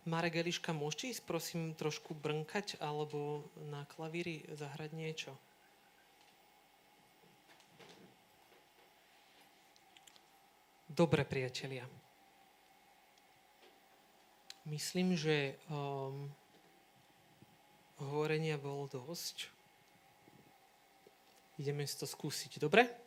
[0.03, 5.31] Marek Eliška, môžete ísť prosím trošku brnkať alebo na klavíri zahrať niečo?
[10.91, 11.87] Dobre, priatelia.
[14.67, 16.27] Myslím, že um,
[18.03, 19.47] hovorenia bolo dosť.
[21.57, 23.02] ideme si to skúsiť, dobre?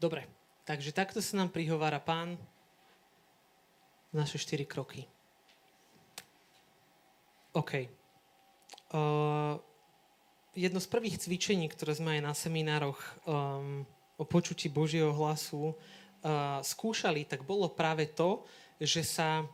[0.00, 0.24] Dobre,
[0.64, 2.40] takže takto sa nám prihovára pán
[4.16, 5.04] naše štyri kroky.
[7.52, 7.84] OK.
[8.90, 9.60] Uh,
[10.56, 12.96] jedno z prvých cvičení, ktoré sme aj na seminároch
[13.28, 13.84] um,
[14.16, 18.40] o počutí Božieho hlasu uh, skúšali, tak bolo práve to,
[18.80, 19.44] že sa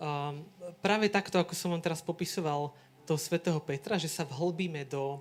[0.00, 0.40] um,
[0.80, 2.72] práve takto, ako som vám teraz popisoval
[3.04, 5.20] toho svätého Petra, že sa vhlbíme do,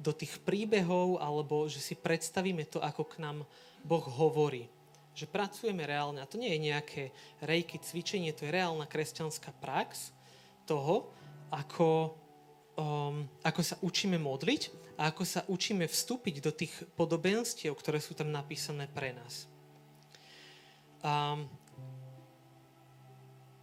[0.00, 3.44] do tých príbehov alebo že si predstavíme to, ako k nám
[3.84, 4.72] Boh hovorí.
[5.12, 6.24] Že pracujeme reálne.
[6.24, 7.02] A to nie je nejaké
[7.44, 10.16] rejky, cvičenie, to je reálna kresťanská prax
[10.64, 11.12] toho,
[11.52, 12.16] ako,
[12.80, 18.16] um, ako sa učíme modliť a ako sa učíme vstúpiť do tých podobenstiev, ktoré sú
[18.16, 19.44] tam napísané pre nás.
[21.00, 21.48] Um,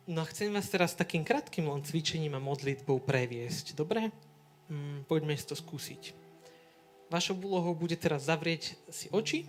[0.09, 3.73] no a chcem vás teraz takým krátkým len cvičením a modlitbou previesť.
[3.73, 4.13] Dobre?
[4.67, 6.26] Um, poďme si to skúsiť.
[7.07, 9.47] Vašou úlohou bude teraz zavrieť si oči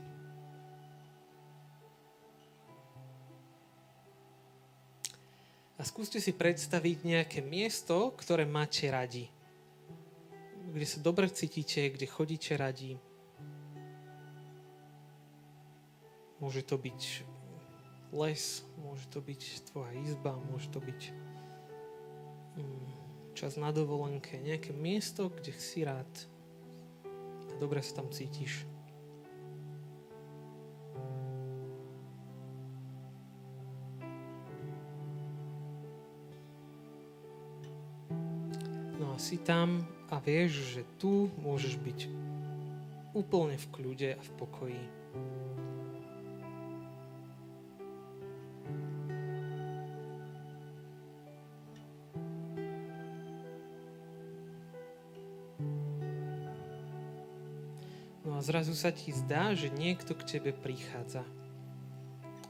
[5.79, 9.31] a skúste si predstaviť nejaké miesto, ktoré máte radi.
[10.71, 12.99] Kde sa dobre cítite, kde chodíte radi.
[16.39, 17.03] Môže to byť
[18.15, 21.01] les, môže to byť tvoja izba, môže to byť
[22.55, 22.89] mm,
[23.35, 26.07] čas na dovolenke, nejaké miesto, kde si rád
[27.59, 28.65] dobre sa tam cítiš.
[39.19, 42.01] si tam a vieš, že tu môžeš byť
[43.19, 44.85] úplne v kľude a v pokoji.
[58.49, 61.21] Zrazu sa ti zdá, že niekto k tebe prichádza.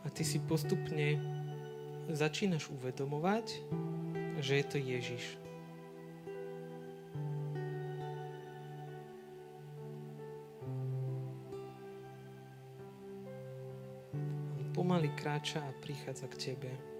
[0.07, 1.19] A ty si postupne
[2.07, 3.67] začínaš uvedomovať,
[4.39, 5.25] že je to Ježiš.
[14.79, 16.98] pomaly kráča a prichádza k tebe.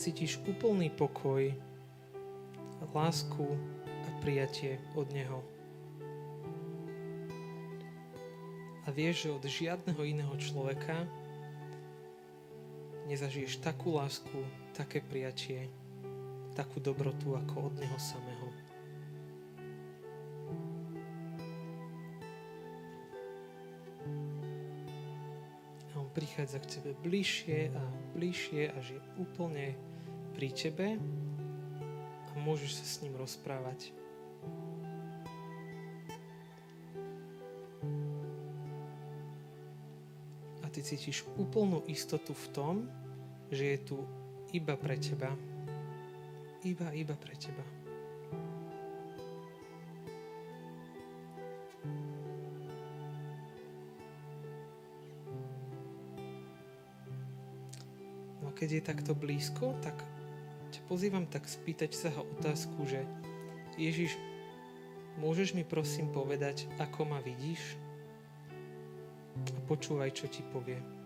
[0.00, 1.52] Cítiš úplný pokoj,
[2.96, 3.44] lásku
[3.84, 5.44] a prijatie od Neho.
[8.82, 11.04] A vieš, že od žiadneho iného človeka
[13.12, 14.40] nezažiješ takú lásku,
[14.72, 15.68] také prijatie,
[16.56, 18.48] takú dobrotu ako od Neho samého.
[26.10, 27.82] prichádza k tebe bližšie a
[28.18, 29.78] bližšie, až je úplne
[30.40, 30.96] pri tebe
[32.24, 33.92] a môžeš sa s ním rozprávať.
[40.64, 42.74] A ty cítiš úplnú istotu v tom,
[43.52, 44.00] že je tu
[44.56, 45.28] iba pre teba.
[46.64, 47.60] Iba, iba pre teba.
[58.60, 59.96] keď je takto blízko, tak
[60.90, 63.06] pozývam tak spýtať sa ho otázku, že
[63.78, 64.18] Ježiš,
[65.22, 67.78] môžeš mi prosím povedať, ako ma vidíš?
[69.54, 70.99] A počúvaj, čo ti povie.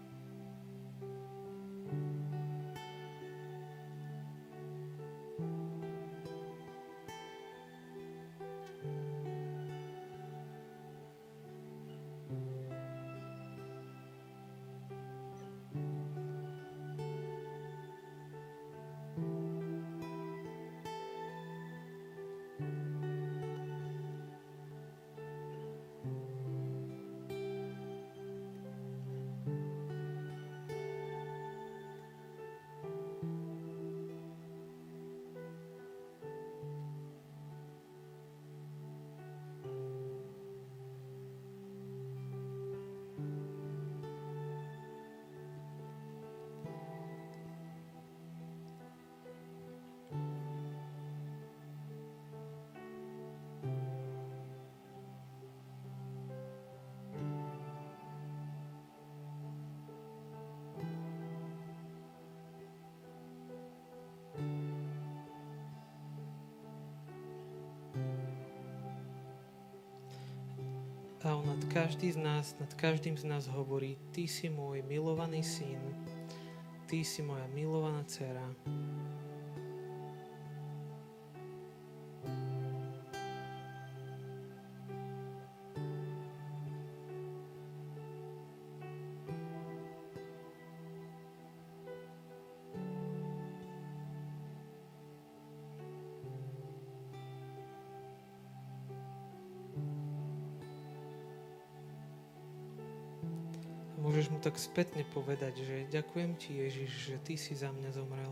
[71.85, 75.76] Každý z nás, nad každým z nás hovorí, ty si môj milovaný syn,
[76.89, 78.41] ty si moja milovaná dcera.
[104.15, 108.31] Môžeš mu tak spätne povedať, že ďakujem ti Ježiš, že ty si za mňa zomrel.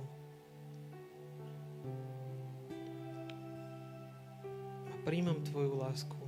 [4.86, 6.21] A príjmam tvoju lásku.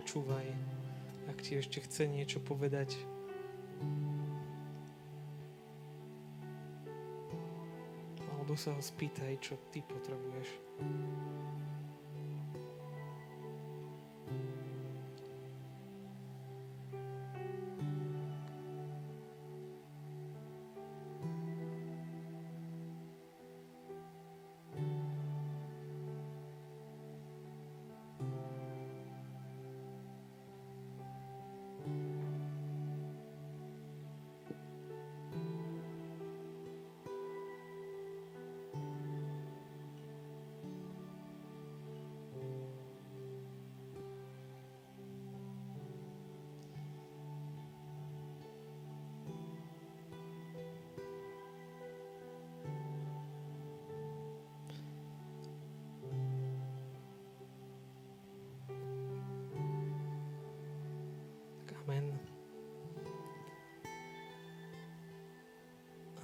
[0.00, 0.48] Počúvaj,
[1.28, 2.96] ak ti ešte chce niečo povedať.
[8.32, 10.48] Alebo sa ho spýtaj, čo ty potrebuješ.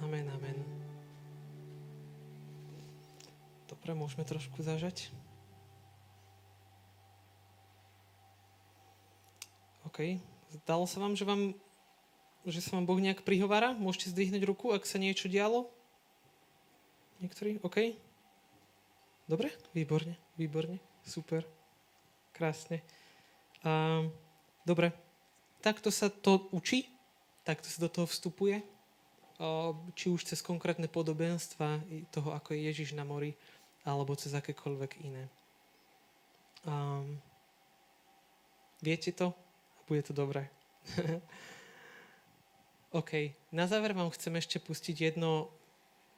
[0.07, 0.55] Amen, amen.
[3.67, 5.11] Dobre, môžeme trošku zažať.
[9.83, 10.23] OK.
[10.63, 11.51] Zdalo sa vám, že, vám,
[12.47, 13.75] že sa vám Boh nejak prihovára?
[13.75, 15.67] Môžete zdvihnúť ruku, ak sa niečo dialo?
[17.19, 17.59] Niektorí?
[17.59, 17.99] OK?
[19.27, 19.51] Dobre?
[19.75, 20.79] Výborne, výborne.
[21.03, 21.43] Super.
[22.31, 22.79] Krásne.
[23.59, 24.07] Um,
[24.63, 24.95] dobre
[25.59, 26.87] takto sa to učí,
[27.43, 28.63] takto sa do toho vstupuje,
[29.93, 33.37] či už cez konkrétne podobenstva toho, ako je Ježiš na mori,
[33.85, 35.29] alebo cez akékoľvek iné.
[36.65, 37.21] Um,
[38.81, 39.31] viete to?
[39.85, 40.49] Bude to dobré.
[42.99, 43.31] OK.
[43.53, 45.47] Na záver vám chcem ešte pustiť jedno,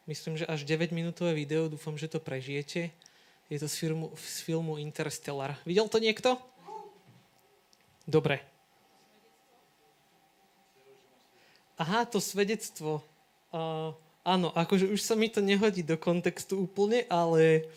[0.10, 1.70] myslím, že až 9-minútové video.
[1.70, 2.90] Dúfam, že to prežijete.
[3.50, 5.60] Je to z filmu, z filmu Interstellar.
[5.68, 6.40] Videl to niekto?
[8.10, 8.49] Dobre.
[11.80, 13.00] Aha, to svedectvo.
[13.56, 13.96] Uh,
[14.28, 17.72] áno, akože už sa mi to nehodí do kontextu úplne, ale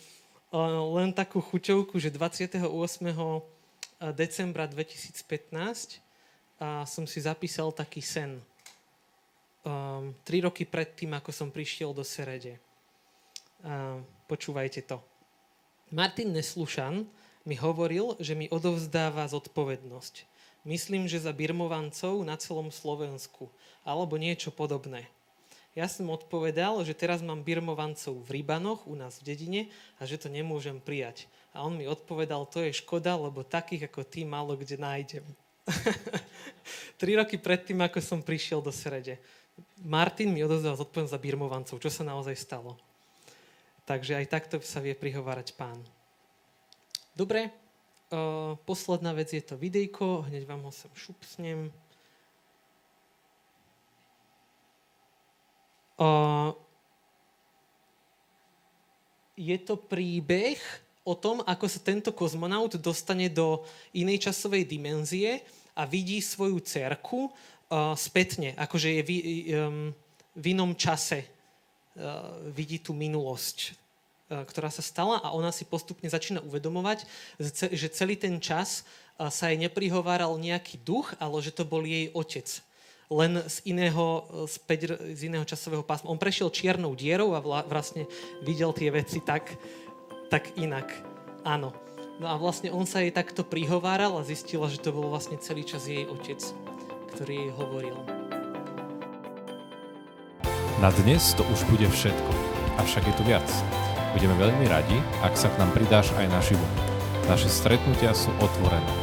[0.51, 2.59] uh, len takú chuťovku, že 28.
[4.11, 6.03] decembra 2015
[6.59, 8.43] uh, som si zapísal taký sen.
[9.63, 12.59] Um, tri roky predtým, ako som prišiel do Serede.
[13.63, 14.99] Uh, počúvajte to.
[15.95, 17.07] Martin Neslušan
[17.47, 20.32] mi hovoril, že mi odovzdáva zodpovednosť.
[20.63, 23.51] Myslím, že za birmovancov na celom Slovensku.
[23.83, 25.11] Alebo niečo podobné.
[25.73, 29.61] Ja som odpovedal, že teraz mám birmovancov v Rybanoch u nás v dedine
[29.97, 31.25] a že to nemôžem prijať.
[31.51, 35.25] A on mi odpovedal, to je škoda, lebo takých ako ty málo kde nájdem.
[37.01, 39.17] Tri roky predtým, ako som prišiel do Srede.
[39.81, 42.77] Martin mi odozdal zodpovednosť za birmovancov, čo sa naozaj stalo.
[43.83, 45.81] Takže aj takto sa vie prihovárať pán.
[47.17, 47.49] Dobre,
[48.65, 51.73] posledná vec je to videjko, hneď vám ho sem šupsnem.
[59.33, 60.61] Je to príbeh
[61.03, 63.65] o tom, ako sa tento kozmonaut dostane do
[63.97, 65.41] inej časovej dimenzie
[65.73, 67.33] a vidí svoju cerku
[67.97, 69.11] spätne, akože je v,
[70.37, 71.25] v inom čase.
[72.53, 73.82] Vidí tú minulosť
[74.41, 77.05] ktorá sa stala a ona si postupne začína uvedomovať,
[77.69, 78.81] že celý ten čas
[79.19, 82.49] e, sa jej neprihováral nejaký duch, ale že to bol jej otec.
[83.13, 86.09] Len z iného, e, späť, z iného časového pásma.
[86.09, 88.09] On prešiel čiernou dierou a vlastne
[88.41, 89.53] videl tie veci tak,
[90.33, 90.89] tak inak.
[91.45, 91.75] Áno.
[92.21, 95.65] No a vlastne on sa jej takto prihováral a zistila, že to bol vlastne celý
[95.65, 96.39] čas jej otec,
[97.17, 97.97] ktorý jej hovoril.
[100.77, 102.31] Na dnes to už bude všetko,
[102.75, 103.47] avšak je tu viac.
[104.13, 106.65] Budeme veľmi radi, ak sa k nám pridáš aj naživo.
[107.25, 108.93] Naše stretnutia sú otvorené.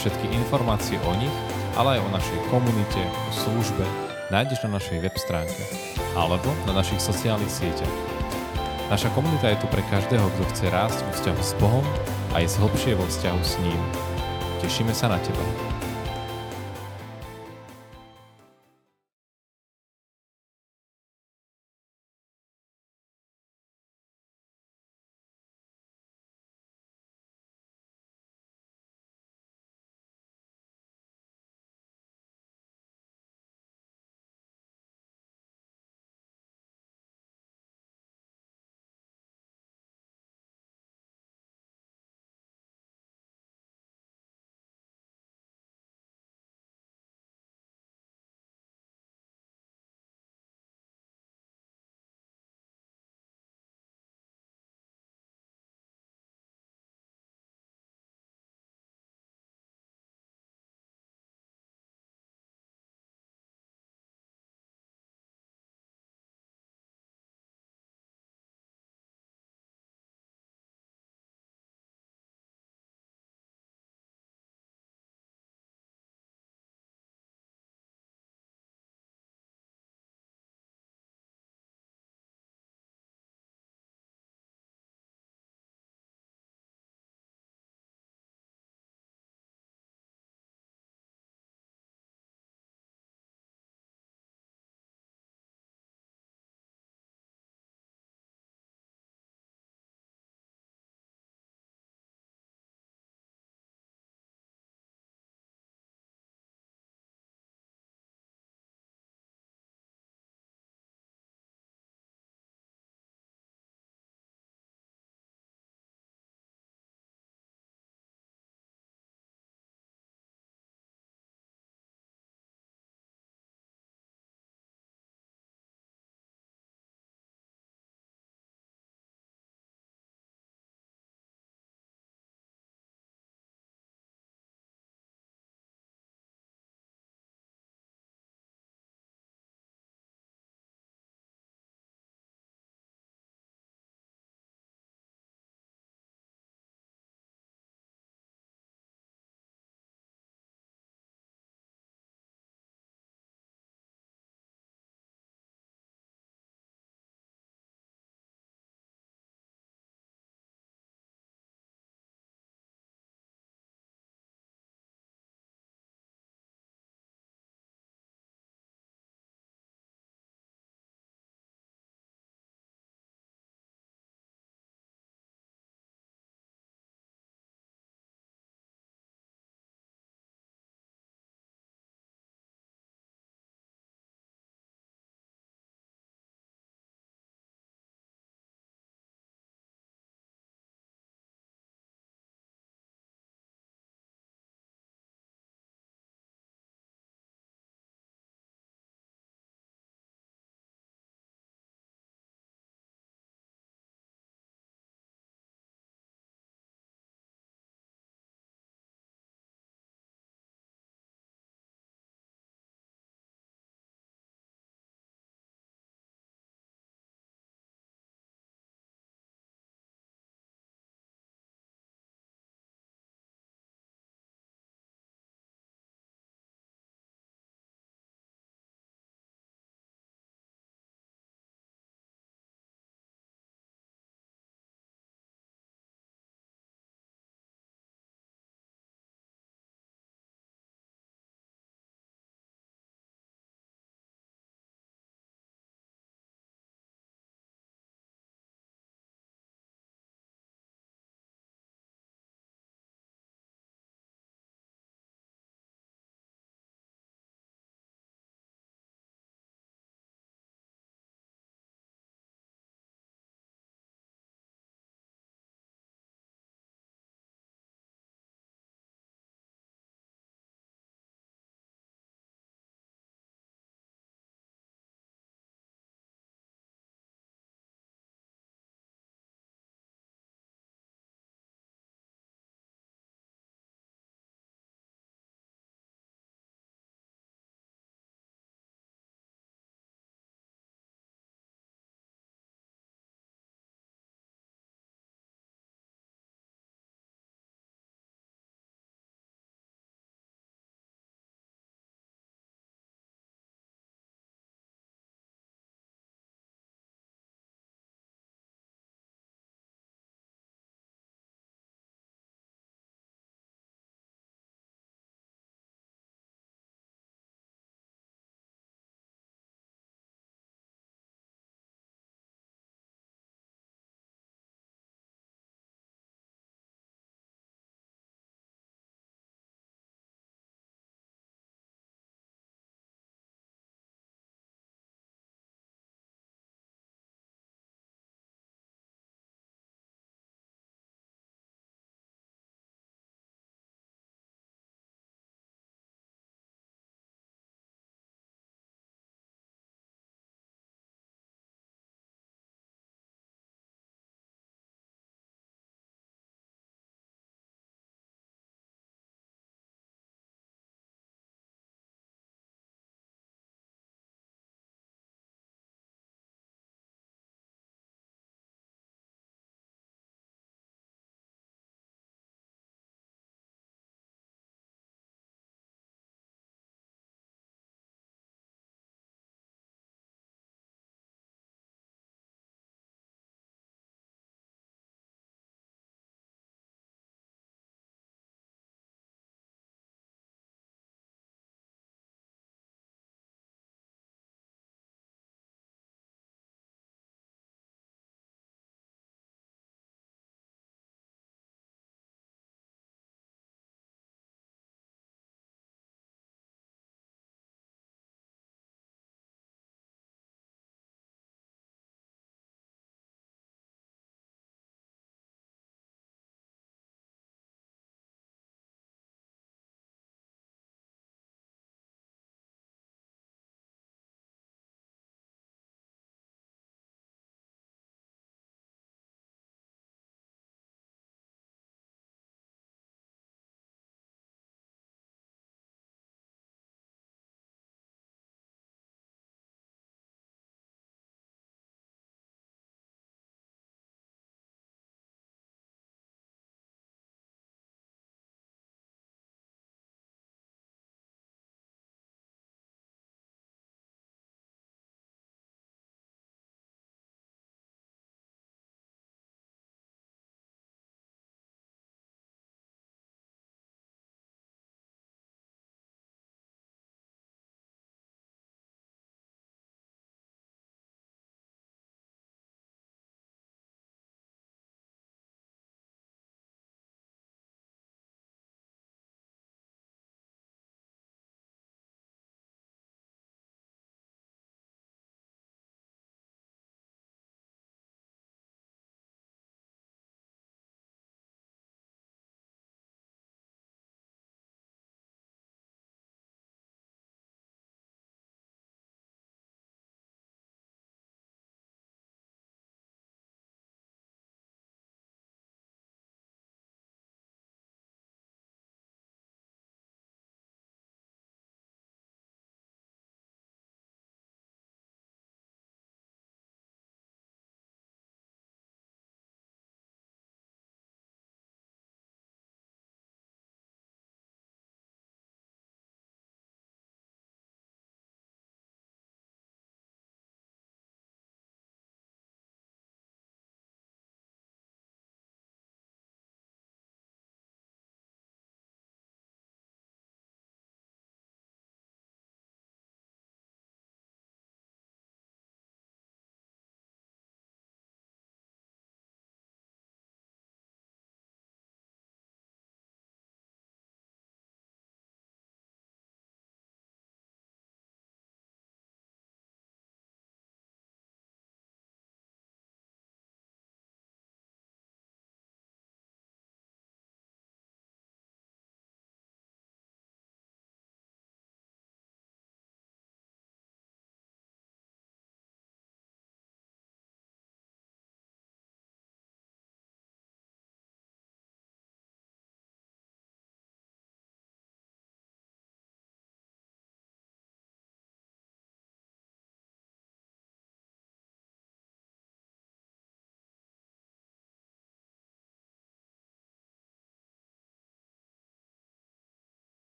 [0.00, 1.32] Všetky informácie o nich,
[1.76, 3.84] ale aj o našej komunite, o službe,
[4.32, 5.62] nájdeš na našej web stránke
[6.16, 7.94] alebo na našich sociálnych sieťach.
[8.88, 11.86] Naša komunita je tu pre každého, kto chce rásť vo vzťahu s Bohom
[12.32, 13.80] a je hlbšie vo vzťahu s ním.
[14.64, 15.73] Tešíme sa na teba.